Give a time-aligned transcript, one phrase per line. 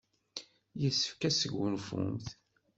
[0.81, 2.27] Yessefk ad sgunfunt.